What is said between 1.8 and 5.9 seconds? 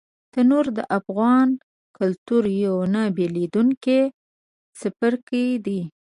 کلتور یو نه بېلېدونکی څپرکی دی